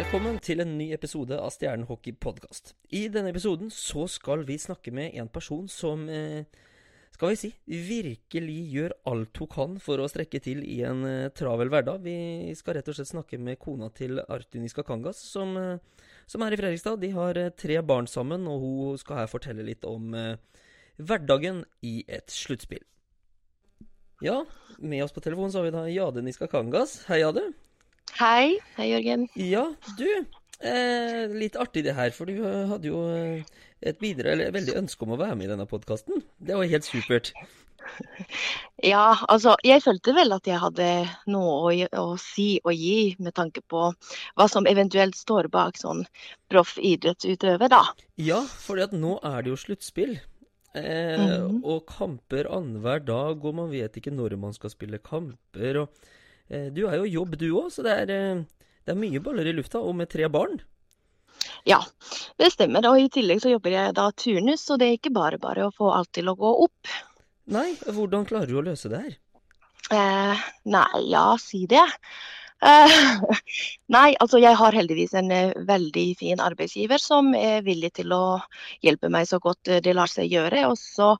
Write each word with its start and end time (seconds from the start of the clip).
Velkommen 0.00 0.38
til 0.40 0.62
en 0.62 0.70
ny 0.78 0.86
episode 0.94 1.36
av 1.36 1.50
Stjernen 1.52 1.84
hockey 1.84 2.14
podkast. 2.16 2.70
I 2.88 3.02
denne 3.12 3.34
episoden 3.34 3.68
så 3.74 4.06
skal 4.08 4.46
vi 4.48 4.54
snakke 4.56 4.94
med 4.96 5.12
en 5.20 5.28
person 5.28 5.66
som 5.68 6.06
eh, 6.08 6.46
skal 7.12 7.34
vi 7.34 7.36
si 7.36 7.50
virkelig 7.68 8.56
gjør 8.72 8.94
alt 9.12 9.42
hun 9.42 9.50
kan 9.52 9.76
for 9.84 10.00
å 10.00 10.08
strekke 10.08 10.40
til 10.40 10.64
i 10.64 10.78
en 10.88 11.04
eh, 11.04 11.28
travel 11.36 11.68
hverdag. 11.68 12.00
Vi 12.06 12.16
skal 12.56 12.78
rett 12.78 12.88
og 12.88 12.96
slett 12.96 13.12
snakke 13.12 13.36
med 13.36 13.60
kona 13.60 13.90
til 13.92 14.22
Artun 14.24 14.64
Iskakangas, 14.64 15.20
som, 15.20 15.52
eh, 15.60 16.02
som 16.24 16.48
er 16.48 16.56
i 16.56 16.62
Fredrikstad. 16.62 16.96
De 17.04 17.12
har 17.20 17.44
tre 17.60 17.80
barn 17.84 18.08
sammen, 18.08 18.48
og 18.48 18.64
hun 18.64 19.00
skal 19.04 19.20
her 19.20 19.32
fortelle 19.36 19.68
litt 19.68 19.84
om 19.84 20.16
hverdagen 20.96 21.66
i 21.84 21.98
et 22.08 22.32
sluttspill. 22.32 22.86
Ja, 24.24 24.46
med 24.78 25.04
oss 25.04 25.12
på 25.12 25.20
telefonen 25.20 25.52
så 25.52 25.60
har 25.60 25.68
vi 25.68 25.76
da 25.76 25.90
Jade 25.92 26.24
Niskakangas. 26.24 27.02
Hei, 27.10 27.20
Jade. 27.20 27.50
Hei. 28.20 28.58
Hei, 28.76 28.90
Jørgen. 28.90 29.22
Ja, 29.40 29.62
du. 29.96 30.08
Eh, 30.60 31.30
litt 31.40 31.56
artig 31.56 31.86
det 31.86 31.94
her, 31.96 32.12
for 32.12 32.28
du 32.28 32.42
hadde 32.44 32.90
jo 32.90 33.00
eh, 33.08 33.46
et 33.80 34.02
videre, 34.04 34.34
eller 34.34 34.52
veldig 34.52 34.74
ønske 34.82 35.06
om 35.06 35.14
å 35.16 35.20
være 35.22 35.38
med 35.40 35.48
i 35.48 35.52
denne 35.54 35.64
podkasten. 35.68 36.20
Det 36.36 36.58
var 36.58 36.68
helt 36.68 36.84
supert. 36.84 37.32
Ja, 38.84 39.16
altså, 39.32 39.54
jeg 39.64 39.80
følte 39.86 40.12
vel 40.16 40.36
at 40.36 40.46
jeg 40.48 40.60
hadde 40.60 40.90
noe 41.32 41.54
å, 41.64 41.88
å 41.96 42.04
si 42.20 42.60
og 42.60 42.76
gi 42.76 43.16
med 43.24 43.34
tanke 43.40 43.64
på 43.72 43.86
hva 43.88 44.48
som 44.52 44.68
eventuelt 44.68 45.16
står 45.16 45.48
bak 45.52 45.80
sånn 45.80 46.04
proff 46.52 46.76
idrettsutøver, 46.76 47.72
da. 47.72 47.82
Ja, 48.20 48.42
for 48.44 48.84
nå 48.92 49.16
er 49.24 49.40
det 49.42 49.54
jo 49.54 49.60
sluttspill. 49.64 50.18
Eh, 50.76 51.16
Mhm. 51.18 51.64
Og 51.64 51.86
kamper 51.88 52.46
annenhver 52.52 53.00
dag, 53.02 53.44
og 53.44 53.54
man 53.54 53.70
vet 53.72 53.96
ikke 53.96 54.12
når 54.12 54.36
man 54.38 54.52
skal 54.52 54.70
spille 54.70 55.00
kamper. 55.02 55.80
Og, 55.82 55.88
du 56.50 56.82
er 56.88 56.98
jo 56.98 57.06
jobb, 57.06 57.36
du 57.38 57.48
òg, 57.52 57.70
så 57.74 57.84
det 57.86 57.94
er, 58.04 58.12
eh, 58.14 58.70
det 58.84 58.94
er 58.94 58.98
mye 59.00 59.22
baller 59.22 59.46
i 59.46 59.54
lufta, 59.54 59.82
og 59.82 59.94
med 59.98 60.10
tre 60.10 60.28
barn. 60.32 60.58
Ja, 61.68 61.80
det 62.40 62.52
stemmer. 62.54 62.84
Og 62.90 63.00
i 63.00 63.08
tillegg 63.12 63.42
så 63.42 63.52
jobber 63.52 63.74
jeg 63.74 63.94
da 63.96 64.08
turnus, 64.16 64.64
så 64.66 64.76
det 64.80 64.88
er 64.88 64.98
ikke 64.98 65.14
bare 65.14 65.38
bare 65.40 65.68
å 65.68 65.74
få 65.74 65.92
alt 65.94 66.12
til 66.16 66.30
å 66.32 66.36
gå 66.38 66.52
opp. 66.66 66.92
Nei, 67.50 67.72
hvordan 67.86 68.26
klarer 68.28 68.50
du 68.50 68.60
å 68.60 68.66
løse 68.66 68.90
det 68.92 69.02
her? 69.04 69.16
Eh, 69.90 70.44
nei, 70.70 71.00
ja, 71.10 71.24
si 71.40 71.64
det. 71.70 71.86
Eh, 72.60 72.96
nei, 73.96 74.08
altså 74.20 74.40
jeg 74.42 74.56
har 74.58 74.76
heldigvis 74.76 75.14
en 75.18 75.30
eh, 75.34 75.54
veldig 75.68 76.06
fin 76.20 76.42
arbeidsgiver 76.44 77.00
som 77.02 77.32
er 77.36 77.64
villig 77.66 77.94
til 77.98 78.12
å 78.14 78.40
hjelpe 78.84 79.10
meg 79.12 79.28
så 79.30 79.40
godt 79.42 79.70
eh, 79.70 79.80
det 79.84 79.96
lar 79.96 80.12
seg 80.12 80.30
gjøre. 80.30 80.66
Og 80.70 80.78
så, 80.80 81.14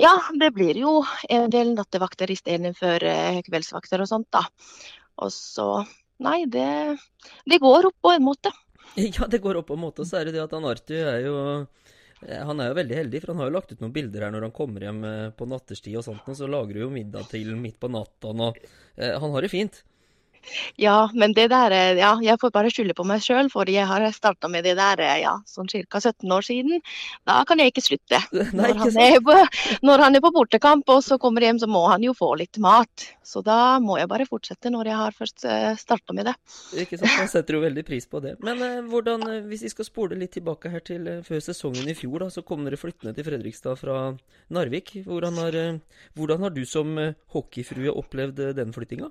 ja, 0.00 0.14
det 0.40 0.50
blir 0.56 0.78
jo 0.78 0.98
en 1.30 1.50
del 1.52 1.74
nattevakter 1.76 2.30
istedenfor 2.34 3.04
eh, 3.06 3.40
kveldsvakter 3.46 4.02
og 4.02 4.10
sånt, 4.10 4.28
da. 4.34 4.42
Og 5.22 5.30
så, 5.30 5.68
nei, 6.24 6.44
det, 6.50 6.96
det 7.46 7.60
går 7.62 7.90
opp 7.90 7.98
på 8.02 8.14
en 8.16 8.28
måte. 8.30 8.54
Ja, 9.00 9.26
det 9.26 9.40
går 9.42 9.56
opp 9.58 9.70
på 9.72 9.78
en 9.78 9.82
måte, 9.86 10.04
og 10.04 10.06
så 10.06 10.20
er 10.20 10.28
det 10.28 10.36
det 10.36 10.42
at 10.44 10.52
han 10.54 10.66
Arthur 10.68 11.08
er 11.08 11.22
jo 11.24 11.38
eh, 11.56 12.42
han 12.46 12.60
er 12.60 12.68
jo 12.68 12.76
veldig 12.78 12.98
heldig, 13.00 13.22
for 13.22 13.32
han 13.32 13.40
har 13.42 13.48
jo 13.48 13.54
lagt 13.56 13.72
ut 13.72 13.80
noen 13.82 13.94
bilder 13.94 14.26
her 14.26 14.34
når 14.34 14.46
han 14.48 14.54
kommer 14.54 14.84
hjem 14.86 15.00
eh, 15.08 15.30
på 15.34 15.48
nattestid 15.50 15.96
og 15.98 16.04
sånt, 16.06 16.28
og 16.30 16.38
så 16.38 16.50
lager 16.50 16.76
du 16.76 16.84
jo 16.84 16.92
middag 16.92 17.26
til 17.32 17.54
midt 17.58 17.80
på 17.82 17.90
natta, 17.90 18.30
og 18.30 18.60
han 18.94 19.34
har 19.34 19.42
det 19.42 19.50
fint. 19.50 19.80
Ja, 20.80 21.08
men 21.14 21.34
det 21.36 21.48
der, 21.52 21.74
eh, 21.74 22.00
ja, 22.00 22.14
jeg 22.24 22.40
får 22.42 22.54
bare 22.54 22.72
skylde 22.72 22.96
på 22.96 23.06
meg 23.08 23.24
sjøl, 23.24 23.50
for 23.52 23.70
jeg 23.70 23.86
har 23.88 24.04
starta 24.16 24.50
med 24.52 24.66
det 24.68 24.76
der 24.80 25.02
eh, 25.04 25.22
ja, 25.24 25.36
sånn 25.48 25.70
ca. 25.70 26.00
17 26.00 26.36
år 26.36 26.46
siden. 26.46 26.84
Da 27.28 27.40
kan 27.48 27.62
jeg 27.62 27.72
ikke 27.72 27.86
slutte. 27.86 28.22
Nei, 28.32 28.72
Når 28.74 28.82
han, 28.82 29.00
er 29.06 29.18
på, 29.24 29.38
når 29.86 30.06
han 30.06 30.18
er 30.18 30.24
på 30.24 30.34
bortekamp 30.34 30.94
og 30.94 31.02
så 31.06 31.18
kommer 31.22 31.44
hjem, 31.44 31.60
så 31.62 31.70
må 31.70 31.86
han 31.90 32.04
jo 32.04 32.16
få 32.16 32.34
litt 32.40 32.60
mat. 32.62 33.08
Så 33.24 33.40
da 33.44 33.78
må 33.80 33.96
jeg 33.98 34.10
bare 34.10 34.28
fortsette 34.28 34.72
når 34.72 34.90
jeg 34.90 35.00
har 35.00 35.16
først 35.16 35.46
starta 35.80 36.14
med 36.16 36.28
det. 36.28 36.34
Ikke 36.84 36.98
sant? 36.98 37.12
Man 37.18 37.30
setter 37.30 37.56
jo 37.56 37.62
veldig 37.64 37.84
pris 37.86 38.06
på 38.10 38.20
det. 38.24 38.36
Men 38.44 38.62
eh, 38.62 38.80
hvordan, 38.90 39.26
eh, 39.30 39.42
hvis 39.48 39.64
vi 39.66 39.72
skal 39.72 39.88
spole 39.88 40.18
litt 40.18 40.34
tilbake 40.36 40.72
her 40.72 40.84
til 40.84 41.08
eh, 41.10 41.22
før 41.26 41.42
sesongen 41.44 41.88
i 41.90 41.96
fjor, 41.98 42.24
da, 42.24 42.30
så 42.32 42.44
kom 42.46 42.64
dere 42.66 42.80
flyttende 42.80 43.14
til 43.16 43.26
Fredrikstad 43.28 43.78
fra 43.80 43.98
Narvik. 44.54 44.96
Hvordan 45.08 45.40
har, 45.42 45.58
eh, 45.60 46.00
hvordan 46.18 46.46
har 46.46 46.54
du 46.54 46.64
som 46.68 46.96
eh, 46.98 47.14
hockeyfrue 47.34 47.94
opplevd 47.94 48.42
eh, 48.48 48.56
den 48.56 48.74
flyttinga? 48.76 49.10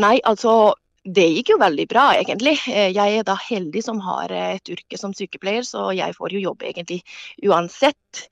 Nei, 0.00 0.18
altså 0.24 0.74
det 1.04 1.26
gikk 1.32 1.54
jo 1.54 1.60
veldig 1.60 1.86
bra, 1.88 2.10
egentlig. 2.20 2.58
Eh, 2.68 2.90
Jeg 2.92 3.20
er 3.20 3.24
da 3.24 3.36
heldig 3.40 3.82
som 3.84 4.00
har 4.04 4.32
eh, 4.32 4.56
et 4.58 4.72
yrke 4.74 4.98
som 5.00 5.14
sykepleier, 5.16 5.64
så 5.64 5.90
jeg 5.96 6.16
får 6.16 6.34
jo 6.36 6.42
jobb 6.50 6.66
egentlig 6.68 7.00
uansett. 7.46 8.26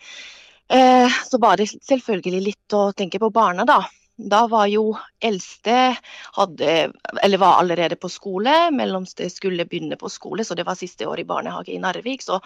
Eh, 0.69 1.09
Så 1.25 1.41
var 1.41 1.57
det 1.57 1.71
selvfølgelig 1.73 2.43
litt 2.45 2.77
å 2.77 2.91
tenke 2.93 3.19
på 3.19 3.33
barna, 3.33 3.65
da. 3.65 3.81
Da 4.19 4.47
var 4.51 4.67
jo 4.67 4.97
eldste 5.23 5.95
hadde, 6.35 6.93
eller 7.23 7.39
var 7.39 7.61
allerede 7.61 7.97
på 7.97 8.11
skole, 8.11 8.71
mellomste 8.75 9.31
skulle 9.31 9.65
begynne 9.65 9.97
på 9.97 10.11
skole, 10.11 10.45
så 10.45 10.57
det 10.59 10.67
var 10.67 10.75
siste 10.75 11.07
år 11.07 11.23
i 11.23 11.25
barnehage 11.29 11.71
i 11.71 11.79
Narvik. 11.79 12.23
Så, 12.27 12.41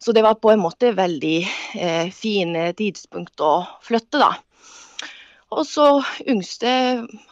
så 0.00 0.12
det 0.16 0.24
var 0.24 0.40
på 0.40 0.50
en 0.50 0.64
måte 0.64 0.94
veldig 0.96 1.36
eh, 1.76 2.08
fine 2.10 2.72
tidspunkt 2.72 3.44
å 3.44 3.52
flytte, 3.84 4.18
da. 4.18 4.32
Og 5.54 5.66
så 5.68 5.86
yngste 6.26 6.70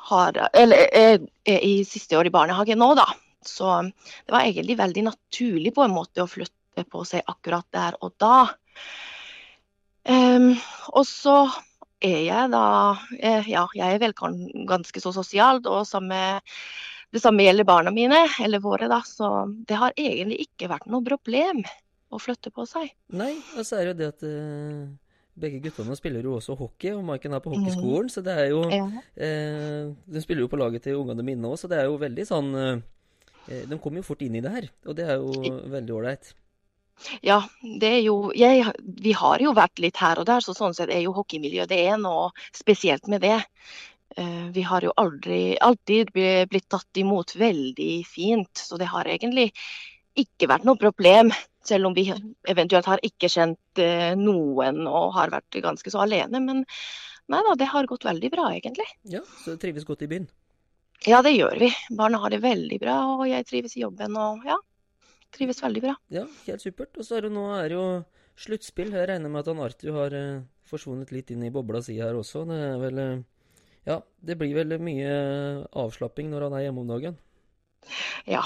har, 0.09 0.39
eller, 0.55 0.87
er, 0.95 1.21
er 1.49 1.65
i 1.67 1.83
siste 1.89 2.19
år 2.19 2.29
i 2.29 2.35
barnehage 2.35 2.77
nå, 2.79 2.93
da. 2.99 3.09
Så 3.43 3.69
det 3.91 4.31
var 4.31 4.47
egentlig 4.47 4.79
veldig 4.79 5.09
naturlig 5.09 5.75
på 5.75 5.83
en 5.85 5.95
måte 5.95 6.23
å 6.23 6.31
flytte 6.31 6.87
på 6.89 7.03
seg 7.09 7.27
akkurat 7.27 7.67
der 7.75 7.99
og 8.01 8.15
da. 8.23 8.47
Um, 10.07 10.55
og 10.95 11.05
så 11.07 11.37
er 12.03 12.25
jeg 12.27 12.51
da 12.51 12.65
eh, 13.21 13.47
Ja, 13.47 13.69
jeg 13.79 13.95
er 13.95 14.01
vel 14.03 14.15
ganske 14.67 15.03
så 15.03 15.13
sosial, 15.15 15.63
og 15.71 15.85
samme, 15.87 16.41
det 17.15 17.23
samme 17.23 17.47
gjelder 17.47 17.69
barna 17.69 17.93
mine, 17.95 18.25
eller 18.43 18.63
våre, 18.63 18.91
da. 18.91 19.03
Så 19.07 19.31
det 19.69 19.79
har 19.79 19.95
egentlig 19.97 20.49
ikke 20.49 20.71
vært 20.73 20.91
noe 20.91 21.07
problem 21.07 21.63
å 22.13 22.21
flytte 22.21 22.53
på 22.55 22.67
seg. 22.69 22.91
Nei, 23.15 23.35
og 23.57 23.67
så 23.67 23.79
er 23.79 23.87
det 23.87 23.93
jo 23.93 23.99
det 24.01 24.11
at 24.13 24.27
eh, 24.29 24.83
begge 25.35 25.63
guttene 25.65 25.97
spiller 25.97 26.25
jo 26.27 26.37
også 26.37 26.57
hockey, 26.59 26.93
og 26.93 27.05
Maiken 27.09 27.33
er 27.33 27.43
på 27.45 27.53
hockeyskolen, 27.55 28.11
så 28.13 28.23
det 28.25 28.35
er 28.37 28.51
jo 28.53 28.63
eh, 28.69 29.89
De 29.89 30.23
spiller 30.23 30.45
jo 30.45 30.51
på 30.53 30.61
laget 30.61 30.85
til 30.85 31.01
ungene 31.01 31.25
mine 31.25 31.49
òg, 31.49 31.57
så 31.61 31.71
det 31.73 31.81
er 31.81 31.89
jo 31.89 31.97
veldig 32.03 32.27
sånn 32.29 32.51
eh, 32.61 32.83
eh, 33.49 33.65
De 33.71 33.79
kommer 33.81 34.03
jo 34.03 34.09
fort 34.11 34.23
inn 34.27 34.37
i 34.37 34.45
det 34.45 34.53
her, 34.53 34.69
og 34.87 34.99
det 34.99 35.09
er 35.09 35.23
jo 35.23 35.55
veldig 35.73 35.97
ålreit. 35.97 36.35
Ja, 37.25 37.41
det 37.81 37.89
er 37.89 38.03
jo 38.05 38.17
jeg, 38.37 38.67
Vi 39.01 39.15
har 39.17 39.43
jo 39.43 39.55
vært 39.57 39.81
litt 39.83 39.97
her 40.03 40.21
og 40.21 40.29
der, 40.29 40.45
så 40.45 40.55
sånn 40.57 40.77
sett 40.77 40.93
er 40.93 41.01
jo 41.07 41.15
hockeymiljøet 41.17 41.73
det 41.73 41.81
er 41.89 41.97
noe 42.01 42.29
spesielt 42.55 43.09
med 43.09 43.25
det. 43.25 43.41
Eh, 44.17 44.51
Vi 44.53 44.67
har 44.69 44.85
jo 44.85 44.93
aldri, 45.01 45.57
alltid 45.59 46.13
blitt 46.13 46.69
tatt 46.69 47.01
imot 47.01 47.35
veldig 47.41 47.95
fint, 48.07 48.53
så 48.53 48.77
det 48.79 48.93
har 48.93 49.09
egentlig 49.09 49.49
ikke 50.19 50.49
vært 50.51 50.67
noe 50.69 50.81
problem. 50.81 51.33
Selv 51.63 51.87
om 51.89 51.95
vi 51.95 52.09
eventuelt 52.51 52.89
har 52.91 53.03
ikke 53.07 53.31
kjent 53.31 53.81
eh, 53.81 54.13
noen 54.19 54.83
og 54.91 55.13
har 55.15 55.31
vært 55.31 55.61
ganske 55.63 55.93
så 55.95 56.03
alene. 56.03 56.41
Men 56.43 56.65
nei 57.31 57.43
da, 57.47 57.57
det 57.59 57.71
har 57.71 57.89
gått 57.91 58.07
veldig 58.09 58.31
bra, 58.35 58.49
egentlig. 58.57 58.89
Ja, 59.09 59.23
så 59.45 59.55
trives 59.61 59.87
godt 59.89 60.03
i 60.03 60.11
byen. 60.11 60.27
Ja, 61.07 61.23
det 61.23 61.35
gjør 61.35 61.59
vi. 61.59 61.71
Barna 61.99 62.21
har 62.23 62.31
det 62.31 62.43
veldig 62.43 62.79
bra, 62.83 62.97
og 63.17 63.25
jeg 63.27 63.47
trives 63.49 63.75
i 63.75 63.83
jobben 63.83 64.15
og 64.19 64.45
ja, 64.47 64.59
trives 65.35 65.63
veldig 65.63 65.83
bra. 65.83 65.97
Ja, 66.15 66.27
helt 66.47 66.63
supert. 66.63 66.95
Og 66.99 67.07
så 67.07 67.19
er 67.19 67.27
det 67.27 67.33
nå 67.35 67.49
er 67.57 67.71
det 67.71 67.79
jo 67.79 67.87
sluttspill. 68.39 68.93
Jeg 68.95 69.09
regner 69.11 69.33
med 69.33 69.43
at 69.43 69.51
han 69.51 69.63
Artu 69.65 69.89
har 69.97 70.15
eh, 70.15 70.45
forsvunnet 70.69 71.11
litt 71.15 71.33
inn 71.35 71.43
i 71.47 71.53
bobla 71.55 71.83
si 71.83 71.99
her 71.99 72.19
også. 72.19 72.45
Det 72.51 72.59
er 72.69 72.81
vel 72.83 73.03
eh, 73.03 73.21
Ja, 73.89 73.99
det 74.23 74.37
blir 74.39 74.55
vel 74.55 74.77
mye 74.79 75.13
avslapping 75.75 76.31
når 76.31 76.47
han 76.47 76.59
er 76.59 76.67
hjemme 76.69 76.85
om 76.85 76.93
dagen. 76.93 77.19
Ja. 78.29 78.43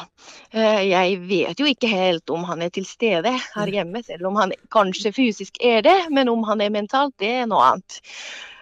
Eh, 0.50 0.82
Jeg 0.88 1.20
vet 1.28 1.60
jo 1.60 1.68
ikke 1.68 1.90
helt 1.90 2.30
om 2.32 2.44
han 2.48 2.64
er 2.64 2.72
til 2.74 2.86
stede 2.88 3.32
her 3.32 3.72
hjemme, 3.72 4.02
selv 4.06 4.30
om 4.30 4.38
han 4.40 4.54
kanskje 4.72 5.12
fysisk 5.16 5.60
er 5.60 5.82
det. 5.86 5.96
Men 6.10 6.30
om 6.32 6.44
han 6.48 6.60
er 6.64 6.74
mentalt, 6.74 7.14
det 7.22 7.32
er 7.42 7.50
noe 7.50 7.72
annet. 7.72 8.00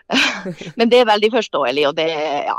Men 0.79 0.91
det 0.93 1.01
er 1.01 1.09
veldig 1.09 1.31
forståelig, 1.32 1.87
og 1.88 1.97
det, 1.97 2.11
ja, 2.50 2.56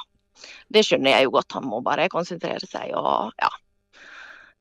det 0.74 0.86
skjønner 0.88 1.18
jeg 1.18 1.28
jo 1.28 1.36
godt. 1.38 1.58
Han 1.60 1.70
må 1.70 1.84
bare 1.86 2.10
konsentrere 2.10 2.66
seg 2.66 2.96
og 2.98 3.36
ja. 3.42 3.52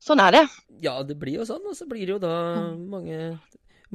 Sånn 0.05 0.21
er 0.21 0.35
det. 0.35 0.43
Ja, 0.85 0.99
det 1.01 1.15
blir 1.17 1.39
jo 1.39 1.45
sånn. 1.47 1.63
Og 1.65 1.73
så 1.73 1.87
blir 1.89 2.03
det 2.05 2.13
jo 2.13 2.21
da 2.21 2.35
mange, 2.77 3.39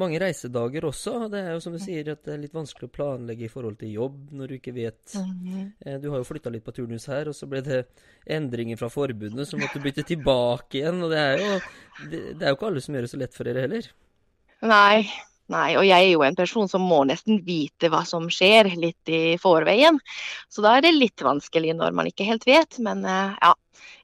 mange 0.00 0.18
reisedager 0.22 0.86
også. 0.88 1.14
Det 1.32 1.40
er 1.44 1.52
jo 1.54 1.60
som 1.62 1.76
du 1.76 1.80
sier, 1.82 2.08
at 2.12 2.24
det 2.26 2.34
er 2.34 2.42
litt 2.42 2.56
vanskelig 2.56 2.88
å 2.88 2.94
planlegge 2.96 3.46
i 3.46 3.52
forhold 3.52 3.78
til 3.80 3.92
jobb 3.94 4.18
når 4.36 4.48
du 4.52 4.56
ikke 4.58 4.74
vet 4.76 5.14
Eh, 5.86 5.98
Du 6.02 6.08
har 6.10 6.18
jo 6.22 6.26
flytta 6.28 6.50
litt 6.52 6.64
på 6.66 6.74
turnus 6.76 7.06
her, 7.12 7.28
og 7.30 7.34
så 7.36 7.46
ble 7.50 7.60
det 7.66 7.80
endringer 8.26 8.76
fra 8.80 8.88
forbundet, 8.92 9.48
så 9.48 9.60
måtte 9.60 9.78
du 9.80 9.84
bytte 9.86 10.04
tilbake 10.08 10.80
igjen. 10.80 11.02
Og 11.04 11.10
det 11.12 11.18
er 11.22 11.38
jo 11.44 11.50
det, 12.10 12.20
det 12.38 12.42
er 12.42 12.52
jo 12.54 12.58
ikke 12.58 12.70
alle 12.72 12.80
som 12.84 12.94
gjør 12.96 13.06
det 13.06 13.12
så 13.14 13.20
lett 13.20 13.36
for 13.36 13.44
dere 13.50 13.66
heller. 13.68 13.90
Nei, 14.62 15.06
nei, 15.50 15.74
og 15.78 15.86
jeg 15.86 16.06
er 16.06 16.12
jo 16.12 16.24
en 16.26 16.38
person 16.38 16.68
som 16.70 16.84
må 16.86 17.02
nesten 17.08 17.40
vite 17.46 17.90
hva 17.92 18.04
som 18.08 18.28
skjer 18.32 18.70
litt 18.78 19.10
i 19.10 19.36
forveien. 19.40 19.98
Så 20.48 20.64
da 20.64 20.76
er 20.76 20.86
det 20.86 20.94
litt 20.96 21.24
vanskelig 21.24 21.74
når 21.78 21.96
man 21.96 22.10
ikke 22.10 22.28
helt 22.28 22.46
vet. 22.48 22.78
Men 22.82 23.04
eh, 23.04 23.36
ja, 23.40 23.52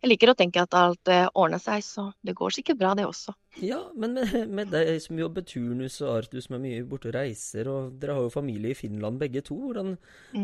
jeg 0.03 0.13
liker 0.13 0.33
å 0.33 0.37
tenke 0.39 0.63
at 0.63 0.77
alt 0.79 1.13
eh, 1.13 1.29
ordner 1.35 1.63
seg, 1.63 1.85
så 1.87 2.09
det 2.27 2.37
går 2.39 2.57
sikkert 2.59 2.81
bra, 2.83 2.93
det 2.99 3.07
også. 3.09 3.35
Ja, 3.65 3.81
men 3.97 4.19
med, 4.19 4.35
med 4.53 4.73
deg 4.75 4.99
som 5.05 5.19
jobber 5.21 5.47
turnus 5.47 6.01
og 6.03 6.13
Artus 6.19 6.49
som 6.49 6.59
er 6.59 6.65
mye 6.67 6.85
borte 6.89 7.11
og 7.11 7.17
reiser, 7.17 7.71
og 7.73 7.97
dere 8.01 8.19
har 8.19 8.27
jo 8.27 8.35
familie 8.35 8.75
i 8.75 8.79
Finland 8.79 9.21
begge 9.23 9.45
to, 9.47 9.57
hvordan, 9.69 9.97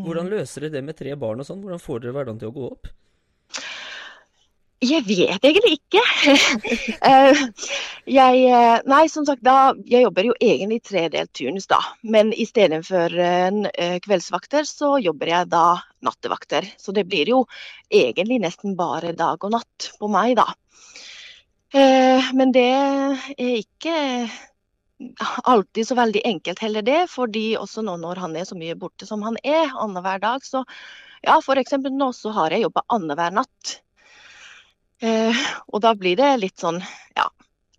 hvordan 0.07 0.31
løser 0.33 0.65
dere 0.65 0.79
det 0.79 0.87
med 0.89 0.97
tre 0.99 1.15
barn 1.19 1.43
og 1.43 1.49
sånn? 1.49 1.61
Hvordan 1.63 1.83
får 1.83 2.03
dere 2.03 2.17
hverdagen 2.17 2.41
til 2.41 2.53
å 2.53 2.57
gå 2.57 2.67
opp? 2.71 2.93
Jeg 4.83 5.05
vet 5.07 5.45
egentlig 5.45 5.77
ikke. 5.79 6.03
Eh, 7.03 7.39
jeg, 8.07 8.39
eh, 8.47 8.81
nei, 8.87 9.01
som 9.11 9.25
sagt, 9.27 9.41
da, 9.43 9.73
jeg 9.89 10.05
jobber 10.05 10.27
jo 10.29 10.35
egentlig 10.41 10.79
tredelt 10.85 11.31
turnus, 11.35 11.65
da. 11.67 11.79
Men 12.03 12.31
istedenfor 12.31 13.15
uh, 13.17 13.97
kveldsvakter, 14.03 14.67
så 14.67 14.93
jobber 15.03 15.31
jeg 15.33 15.49
da 15.51 15.65
nattevakter. 16.05 16.67
Så 16.79 16.95
det 16.95 17.05
blir 17.11 17.31
jo 17.33 17.41
egentlig 17.91 18.39
nesten 18.43 18.77
bare 18.79 19.11
dag 19.17 19.43
og 19.43 19.55
natt 19.55 19.89
på 19.99 20.09
meg, 20.11 20.37
da. 20.39 20.47
Men 22.37 22.53
det 22.55 22.69
er 22.71 23.53
ikke 23.57 23.95
alltid 25.43 25.87
så 25.87 25.97
veldig 25.99 26.21
enkelt 26.29 26.59
heller 26.63 26.85
det, 26.85 26.99
fordi 27.11 27.55
også 27.59 27.83
nå 27.83 27.97
når 27.99 28.21
han 28.23 28.35
er 28.37 28.47
så 28.47 28.57
mye 28.59 28.77
borte 28.79 29.07
som 29.09 29.23
han 29.25 29.39
er 29.43 29.71
annenhver 29.73 30.21
dag, 30.23 30.45
så 30.45 30.63
ja, 31.23 31.39
f.eks. 31.39 31.75
nå 31.89 32.11
så 32.15 32.35
har 32.35 32.53
jeg 32.53 32.67
jobba 32.67 32.85
annenhver 32.91 33.41
natt. 33.41 33.79
Eh, 35.03 35.45
og 35.67 35.81
da 35.83 35.91
blir 35.99 36.15
det 36.15 36.29
litt 36.39 36.61
sånn, 36.61 36.77
ja, 37.17 37.25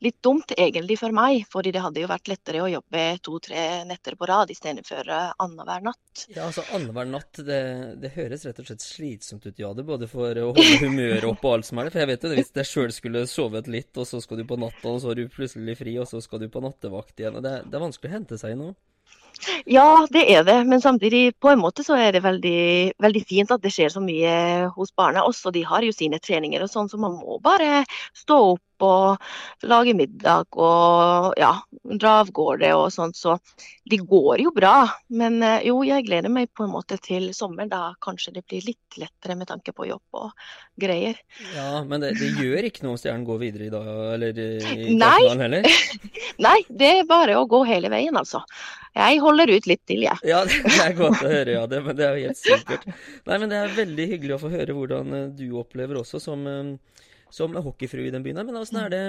litt 0.04 0.18
dumt 0.24 0.52
egentlig 0.56 0.98
for 1.00 1.14
meg. 1.16 1.44
fordi 1.50 1.72
det 1.72 1.80
hadde 1.80 2.02
jo 2.02 2.10
vært 2.10 2.28
lettere 2.28 2.62
å 2.62 2.68
jobbe 2.68 3.04
to-tre 3.24 3.84
netter 3.88 4.16
på 4.20 4.28
rad 4.28 4.52
istedenfor 4.52 5.08
uh, 5.08 5.32
annenhver 5.40 5.86
natt. 5.86 6.26
Ja, 6.28 6.44
altså 6.48 6.66
annenhver 6.76 7.08
natt, 7.08 7.40
det, 7.46 7.60
det, 8.02 8.12
høres 8.18 8.44
rett 8.44 8.60
og 8.60 8.68
slett 8.68 8.84
slitsomt 8.84 9.46
ut, 9.46 9.58
ja 9.58 9.72
det. 9.72 9.86
Både 9.88 10.08
for 10.10 10.36
å 10.36 10.50
holde 10.52 10.80
humøret 10.82 11.28
oppe 11.30 11.48
og 11.48 11.58
alt 11.58 11.70
som 11.70 11.80
er 11.80 11.88
det. 11.88 11.94
For 11.94 12.04
jeg 12.04 12.12
vet 12.12 12.26
jo 12.26 12.32
det, 12.32 12.40
hvis 12.42 12.56
jeg 12.60 12.72
sjøl 12.72 12.96
skulle 12.96 13.26
sovet 13.30 13.70
litt, 13.72 13.92
og 13.96 14.08
så 14.10 14.20
skal 14.24 14.42
du 14.42 14.48
på 14.48 14.60
natta, 14.60 14.90
og 14.92 15.00
så 15.00 15.14
er 15.14 15.22
du 15.22 15.32
plutselig 15.32 15.78
fri, 15.80 15.96
og 16.02 16.10
så 16.10 16.20
skal 16.24 16.44
du 16.44 16.50
på 16.52 16.64
nattevakt 16.64 17.24
igjen. 17.24 17.40
og 17.40 17.46
Det, 17.46 17.60
det 17.70 17.80
er 17.80 17.86
vanskelig 17.88 18.12
å 18.12 18.16
hente 18.18 18.40
seg 18.40 18.56
i 18.56 18.60
nå. 18.60 18.74
Ja, 19.66 20.06
det 20.10 20.24
er 20.32 20.44
det. 20.46 20.58
Men 20.68 20.82
samtidig 20.82 21.34
på 21.40 21.50
en 21.52 21.62
måte 21.62 21.84
så 21.86 21.96
er 21.98 22.14
det 22.14 22.24
veldig, 22.24 22.94
veldig 23.02 23.24
fint 23.28 23.54
at 23.54 23.64
det 23.64 23.72
skjer 23.74 23.92
så 23.92 24.02
mye 24.04 24.34
hos 24.76 24.94
barna 24.96 25.24
også. 25.26 25.52
De 25.54 25.64
har 25.66 25.84
jo 25.84 25.94
sine 25.94 26.20
treninger 26.22 26.64
og 26.64 26.70
sånn, 26.72 26.90
så 26.90 27.00
man 27.00 27.18
må 27.18 27.40
bare 27.44 27.84
stå 28.16 28.40
opp 28.54 28.62
og 28.84 29.64
lage 29.70 29.94
middag 29.96 30.58
og 30.58 31.36
ja, 31.38 31.52
dra 31.94 32.16
av 32.22 32.30
gårde 32.34 32.72
og 32.76 32.88
sånt. 32.92 33.16
Så 33.16 33.36
de 33.88 34.00
går 34.02 34.42
jo 34.44 34.52
bra. 34.54 34.74
Men 35.14 35.40
eh, 35.44 35.66
jo, 35.68 35.78
jeg 35.86 36.06
gleder 36.08 36.32
meg 36.32 36.50
på 36.52 36.66
en 36.66 36.72
måte 36.74 36.98
til 37.02 37.30
sommeren. 37.36 37.70
Da 37.72 37.94
kanskje 38.04 38.34
det 38.36 38.44
blir 38.48 38.66
litt 38.66 38.98
lettere 39.00 39.38
med 39.38 39.48
tanke 39.50 39.72
på 39.72 39.88
jobb 39.88 40.20
og 40.20 40.30
greier. 40.80 41.18
Ja, 41.54 41.82
men 41.86 42.04
det, 42.04 42.14
det 42.20 42.34
gjør 42.42 42.68
ikke 42.68 42.86
noe 42.86 42.96
om 42.96 43.00
Stjernen 43.00 43.26
går 43.28 43.42
videre 43.42 43.68
i 43.68 43.72
dag, 43.72 43.90
eller 44.16 44.38
i 44.38 44.48
kvartfinalen 44.62 45.44
heller? 45.46 45.68
Nei, 46.46 46.58
det 46.68 46.94
er 47.00 47.08
bare 47.08 47.38
å 47.38 47.46
gå 47.50 47.62
hele 47.68 47.92
veien, 47.92 48.16
altså. 48.18 48.42
Jeg 48.94 49.20
holder 49.24 49.50
ut 49.50 49.66
litt 49.66 49.82
til, 49.90 50.04
jeg. 50.06 50.18
Ja, 50.32 50.44
det 50.46 50.60
er 50.70 50.94
godt 50.94 51.22
å 51.24 51.30
høre, 51.30 51.56
ja. 51.56 51.64
Det, 51.70 51.80
men 51.82 51.96
det 51.98 52.06
er 52.06 52.18
jo 52.18 52.28
helt 52.28 52.38
supert. 52.40 52.86
Nei, 53.26 53.38
men 53.42 53.50
det 53.50 53.58
er 53.58 53.76
veldig 53.78 54.06
hyggelig 54.12 54.36
å 54.36 54.42
få 54.44 54.50
høre 54.52 54.76
hvordan 54.76 55.16
eh, 55.18 55.28
du 55.34 55.46
opplever 55.58 55.98
også 55.98 56.20
som, 56.22 56.46
eh, 56.46 57.08
som 57.34 57.58
hockeyfrue 57.66 58.06
i 58.06 58.14
den 58.14 58.22
byen. 58.26 58.42
Men 58.46 58.60
åssen 58.60 58.78
er 58.84 58.92
det 58.94 59.02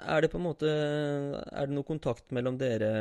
Er 0.00 0.24
det 0.24 0.30
på 0.32 0.40
en 0.40 0.46
måte 0.46 0.68
Er 0.70 1.68
det 1.68 1.76
noe 1.76 1.84
kontakt 1.84 2.32
mellom 2.32 2.56
dere, 2.60 2.92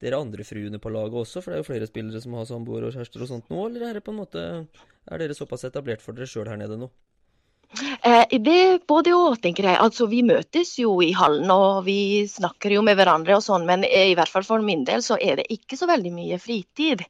dere 0.00 0.22
andre 0.22 0.46
fruene 0.48 0.80
på 0.80 0.92
laget 0.94 1.20
også? 1.20 1.42
For 1.44 1.52
det 1.52 1.58
er 1.58 1.64
jo 1.64 1.68
flere 1.68 1.90
spillere 1.90 2.24
som 2.24 2.38
har 2.38 2.48
samboere 2.48 2.88
og 2.88 2.96
kjærester 2.96 3.26
og 3.26 3.32
sånt 3.34 3.52
nå, 3.52 3.66
eller 3.68 3.90
er 3.90 4.00
det 4.00 4.06
på 4.06 4.14
en 4.16 4.22
måte 4.22 4.46
Er 4.48 5.20
dere 5.20 5.36
såpass 5.36 5.68
etablert 5.68 6.04
for 6.04 6.16
dere 6.16 6.30
sjøl 6.30 6.48
her 6.48 6.60
nede 6.60 6.80
nå? 6.80 6.88
Eh, 7.76 8.38
det 8.40 8.86
både 8.88 9.12
òg, 9.16 9.38
tenker 9.42 9.68
jeg. 9.68 9.78
Altså, 9.82 10.08
vi 10.10 10.22
møtes 10.26 10.74
jo 10.80 10.96
i 11.04 11.12
hallen 11.16 11.50
og 11.52 11.84
vi 11.88 12.24
snakker 12.30 12.74
jo 12.74 12.82
med 12.86 12.98
hverandre 12.98 13.36
og 13.36 13.44
sånn, 13.44 13.66
men 13.68 13.84
i 13.84 14.14
hvert 14.18 14.32
fall 14.32 14.46
for 14.46 14.64
min 14.64 14.86
del 14.88 15.04
så 15.04 15.18
er 15.20 15.40
det 15.40 15.48
ikke 15.52 15.78
så 15.78 15.88
veldig 15.90 16.14
mye 16.14 16.40
fritid. 16.42 17.04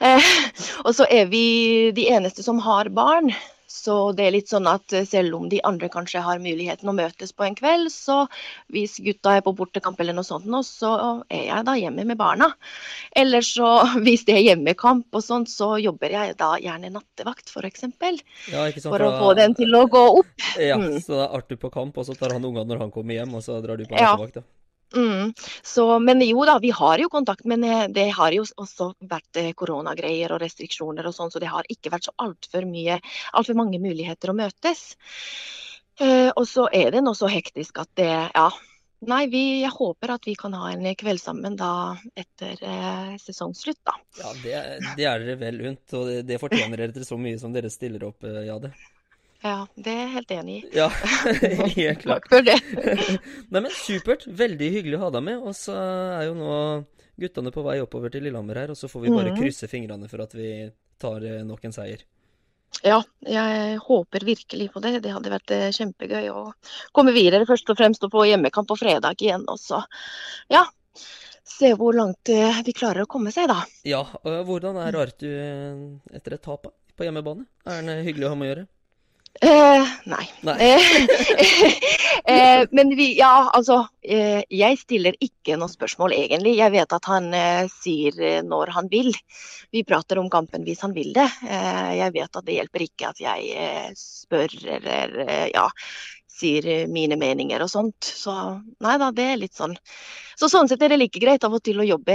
Eh, 0.00 0.32
og 0.86 0.92
så 0.96 1.08
er 1.10 1.28
vi 1.30 1.44
de 1.96 2.08
eneste 2.14 2.46
som 2.46 2.62
har 2.64 2.90
barn. 2.94 3.32
Så 3.68 3.94
det 4.16 4.24
er 4.24 4.32
litt 4.32 4.48
sånn 4.48 4.66
at 4.70 4.94
eh, 4.96 5.04
selv 5.04 5.36
om 5.36 5.48
de 5.52 5.60
andre 5.68 5.90
kanskje 5.92 6.22
har 6.24 6.40
muligheten 6.40 6.88
å 6.88 6.94
møtes 6.96 7.34
på 7.36 7.44
en 7.44 7.56
kveld, 7.58 7.90
så 7.92 8.22
hvis 8.72 8.96
gutta 9.04 9.36
er 9.36 9.44
på 9.44 9.52
bortekamp 9.58 10.00
eller 10.00 10.16
noe 10.16 10.26
sånt, 10.26 10.48
nå, 10.48 10.62
så 10.64 10.92
er 11.28 11.44
jeg 11.50 11.66
da 11.68 11.74
hjemme 11.76 12.06
med 12.08 12.16
barna. 12.20 12.48
Eller 13.12 13.44
så 13.44 13.68
hvis 14.06 14.24
det 14.28 14.38
er 14.38 14.46
hjemmekamp 14.46 15.12
og 15.12 15.24
sånt, 15.24 15.52
så 15.52 15.74
jobber 15.82 16.16
jeg 16.16 16.38
da 16.40 16.54
gjerne 16.62 16.92
nattevakt, 16.96 17.52
f.eks. 17.52 17.84
Ja, 18.48 18.64
for 18.84 19.04
å 19.04 19.12
få 19.20 19.34
den 19.38 19.56
til 19.58 19.76
å 19.76 19.84
gå 19.90 20.04
opp. 20.22 20.48
Ja, 20.56 20.80
mm. 20.80 21.00
så 21.04 21.18
da 21.18 21.26
er 21.26 21.36
Arthur 21.42 21.60
på 21.68 21.72
kamp, 21.74 22.00
og 22.00 22.08
så 22.08 22.16
tar 22.16 22.38
han 22.38 22.48
ungene 22.48 22.68
når 22.72 22.86
han 22.86 22.94
kommer 22.94 23.20
hjem, 23.20 23.36
og 23.36 23.44
så 23.44 23.60
drar 23.64 23.76
du 23.76 23.84
på 23.84 23.98
nattevakt, 23.98 24.40
ja. 24.40 24.48
Mm. 24.96 25.34
Så, 25.62 25.98
men 25.98 26.22
jo 26.24 26.44
da, 26.48 26.58
vi 26.62 26.70
har 26.70 26.98
jo 26.98 27.10
kontakt, 27.12 27.44
men 27.44 27.64
eh, 27.64 27.86
det 27.92 28.08
har 28.16 28.32
jo 28.32 28.44
også 28.56 28.92
vært 29.10 29.40
eh, 29.40 29.52
koronagreier 29.56 30.32
og 30.32 30.42
restriksjoner 30.42 31.08
og 31.08 31.16
sånn, 31.16 31.32
så 31.32 31.42
det 31.42 31.50
har 31.52 31.68
ikke 31.68 31.92
vært 31.92 32.08
så 32.08 32.16
altfor 32.16 32.64
alt 32.68 33.52
mange 33.58 33.80
muligheter 33.82 34.32
å 34.32 34.38
møtes. 34.38 34.96
Eh, 36.00 36.30
og 36.30 36.46
så 36.48 36.68
er 36.72 36.92
det 36.94 37.04
nå 37.04 37.14
så 37.18 37.28
hektisk 37.30 37.82
at 37.82 37.90
det, 37.98 38.10
ja. 38.34 38.48
Nei, 39.08 39.28
vi, 39.30 39.60
jeg 39.62 39.70
håper 39.70 40.16
at 40.16 40.24
vi 40.26 40.34
kan 40.34 40.56
ha 40.58 40.72
en 40.72 40.86
kveld 40.98 41.20
sammen 41.22 41.54
da 41.58 41.94
etter 42.18 42.58
eh, 42.66 43.12
sesongslutt, 43.22 43.78
da. 43.86 43.94
Ja, 44.18 44.32
det, 44.42 44.54
det 44.98 45.06
er 45.06 45.22
dere 45.22 45.36
vel 45.38 45.60
unt, 45.70 45.84
og 45.94 46.08
det, 46.10 46.22
det 46.26 46.40
fortjener 46.42 46.88
dere 46.88 47.06
så 47.06 47.18
mye 47.20 47.38
som 47.38 47.54
dere 47.54 47.70
stiller 47.70 48.08
opp, 48.08 48.26
Jade. 48.26 48.72
Ja, 48.74 48.97
det 49.42 49.92
er 49.92 50.00
jeg 50.02 50.12
helt 50.16 50.32
enig 50.34 50.54
i. 50.58 50.62
Ja, 50.74 50.88
helt 51.78 52.02
klart. 52.02 52.26
Takk 52.26 52.28
for 52.32 52.46
det. 52.46 52.58
Nei, 53.52 53.60
men 53.60 53.70
Supert. 53.74 54.26
Veldig 54.26 54.70
hyggelig 54.74 54.98
å 54.98 55.06
ha 55.06 55.10
deg 55.14 55.24
med. 55.28 55.42
Og 55.42 55.54
så 55.56 55.76
er 55.78 56.26
jo 56.26 56.36
nå 56.38 56.52
guttene 57.18 57.52
på 57.54 57.64
vei 57.66 57.78
oppover 57.82 58.12
til 58.14 58.26
Lillehammer 58.26 58.62
her, 58.62 58.72
og 58.74 58.78
så 58.78 58.90
får 58.90 59.04
vi 59.04 59.12
bare 59.14 59.32
mm. 59.34 59.40
krysse 59.40 59.68
fingrene 59.70 60.10
for 60.10 60.22
at 60.22 60.34
vi 60.38 60.52
tar 61.02 61.24
eh, 61.26 61.44
nok 61.46 61.66
en 61.66 61.74
seier. 61.74 62.04
Ja, 62.84 62.98
jeg 63.26 63.78
håper 63.82 64.26
virkelig 64.26 64.68
på 64.74 64.82
det. 64.84 64.98
Det 65.02 65.14
hadde 65.14 65.32
vært 65.32 65.54
eh, 65.54 65.68
kjempegøy 65.74 66.28
å 66.30 66.44
komme 66.94 67.14
videre 67.16 67.46
først 67.48 67.70
og 67.72 67.78
fremst 67.78 68.04
og 68.06 68.12
få 68.14 68.26
hjemmekamp 68.28 68.70
på 68.70 68.78
fredag 68.78 69.22
igjen. 69.24 69.46
Og 69.50 69.58
så, 69.62 69.80
ja, 70.52 70.64
se 71.48 71.72
hvor 71.78 71.96
langt 71.96 72.20
de 72.28 72.38
vi 72.66 72.74
klarer 72.76 73.06
å 73.06 73.10
komme 73.10 73.34
seg, 73.34 73.50
da. 73.50 73.62
Ja, 73.88 74.04
og 74.22 74.40
Hvordan 74.50 74.78
er 74.82 74.98
Artu 75.00 75.30
etter 75.30 76.38
et 76.38 76.44
tap 76.44 76.70
på 76.70 77.06
hjemmebane? 77.06 77.48
Er 77.66 77.80
han 77.80 78.06
hyggelig 78.06 78.28
å 78.28 78.34
ha 78.34 78.38
med 78.38 78.46
å 78.46 78.52
gjøre? 78.52 78.68
Eh, 79.40 79.90
nei. 80.04 80.26
nei. 80.40 80.56
eh, 82.24 82.64
men 82.74 82.90
vi, 82.98 83.12
ja, 83.18 83.50
altså 83.54 83.84
eh, 84.02 84.42
Jeg 84.50 84.80
stiller 84.80 85.14
ikke 85.22 85.54
noe 85.60 85.70
spørsmål, 85.70 86.14
egentlig. 86.16 86.56
Jeg 86.58 86.74
vet 86.74 86.94
at 86.96 87.08
han 87.10 87.30
eh, 87.36 87.70
sier 87.70 88.18
eh, 88.18 88.40
når 88.42 88.74
han 88.74 88.90
vil. 88.90 89.12
Vi 89.74 89.84
prater 89.86 90.18
om 90.18 90.30
kampen 90.32 90.66
hvis 90.66 90.82
han 90.82 90.96
vil 90.96 91.12
det. 91.14 91.28
Eh, 91.46 91.92
jeg 92.00 92.14
vet 92.16 92.40
at 92.40 92.48
det 92.48 92.58
hjelper 92.58 92.86
ikke 92.88 93.12
at 93.12 93.22
jeg 93.22 93.94
spør 93.98 94.58
eller 94.78 95.14
ja, 95.52 95.68
sier 96.38 96.66
eh, 96.66 96.86
mine 96.90 97.18
meninger 97.18 97.62
og 97.64 97.70
sånt. 97.70 98.04
Så 98.04 98.32
nei 98.84 98.96
da, 99.00 99.10
det 99.14 99.26
er 99.32 99.40
litt 99.40 99.56
sånn. 99.58 99.74
Så 100.38 100.46
sånn 100.52 100.68
sett 100.70 100.82
er 100.86 100.92
det 100.92 101.00
like 101.00 101.18
greit 101.18 101.42
av 101.46 101.56
og 101.56 101.62
til 101.66 101.80
å 101.82 101.86
jobbe 101.86 102.14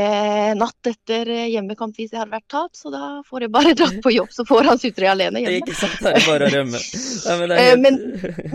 natt 0.55 0.89
etter 0.89 1.29
eh, 1.33 1.49
hjemmekamp 1.51 1.97
hvis 1.99 2.13
jeg 2.13 2.21
har 2.21 2.31
vært 2.31 2.47
tap, 2.51 2.71
så 2.77 2.91
da 2.93 3.07
får 3.27 3.47
jeg 3.47 3.53
bare 3.55 3.73
dratt 3.79 3.99
på 4.03 4.13
jobb, 4.15 4.31
så 4.31 4.45
får 4.47 4.69
han 4.71 4.81
sutre 4.81 5.09
alene 5.11 5.43
hjemme. 5.43 5.59
Ikke 5.59 5.75
sant, 5.77 5.97
det 6.05 6.13
er 6.15 6.27
bare 6.29 6.49
å 6.49 6.53
rømme. 6.57 6.83
Eh, 7.33 7.59
helt... 7.59 7.81
men, 7.81 7.97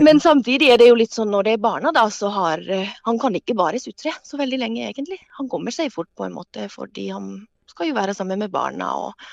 men, 0.01 0.19
samtidig 0.21 0.69
er 0.73 0.79
det 0.81 0.89
jo 0.89 0.97
litt 0.97 1.13
sånn 1.15 1.29
når 1.31 1.45
det 1.45 1.53
er 1.55 1.61
barna, 1.63 1.91
da, 1.95 2.05
så 2.13 2.29
har 2.33 2.61
Han 3.05 3.19
kan 3.21 3.35
ikke 3.37 3.55
bare 3.57 3.79
sutre 3.81 4.11
så 4.25 4.37
veldig 4.39 4.59
lenge, 4.61 4.89
egentlig. 4.89 5.19
Han 5.37 5.49
kommer 5.51 5.73
seg 5.73 5.93
fort 5.93 6.09
på 6.17 6.25
en 6.25 6.35
måte, 6.35 6.67
fordi 6.71 7.07
han 7.13 7.31
skal 7.69 7.89
jo 7.89 7.97
være 7.97 8.15
sammen 8.17 8.41
med 8.41 8.53
barna 8.53 8.91
og 8.99 9.29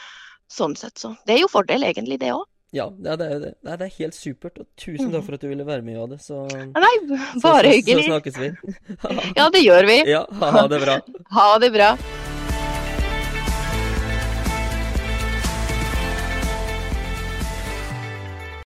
sånn 0.52 0.76
sett, 0.78 0.98
så 1.00 1.14
det 1.26 1.36
er 1.36 1.42
jo 1.42 1.50
fordel 1.52 1.86
egentlig, 1.86 2.20
det 2.22 2.34
òg. 2.34 2.44
Ja, 2.74 2.88
det 2.90 3.12
er, 3.14 3.38
det, 3.38 3.52
det 3.62 3.86
er 3.86 3.92
helt 3.98 4.16
supert. 4.16 4.58
Og 4.58 4.66
tusen 4.78 5.12
takk 5.14 5.24
for 5.26 5.38
at 5.38 5.44
du 5.44 5.48
ville 5.48 5.66
være 5.66 5.86
med, 5.86 5.98
Jade. 6.00 6.18
Så, 6.22 6.42
Nei, 6.74 6.94
bare 7.06 7.30
så, 7.38 7.46
så, 7.46 7.56
hyggelig. 7.70 8.04
Så 8.04 8.10
snakkes 8.10 8.38
vi. 8.42 8.52
ja, 9.38 9.48
det 9.54 9.64
gjør 9.64 9.90
vi. 9.92 9.98
Ja, 10.10 10.24
ha 10.42 10.66
det 10.70 10.82
bra. 10.84 11.00
Ha 11.36 11.50
det 11.62 11.72
bra. 11.74 11.94